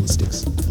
Candlesticks. 0.00 0.69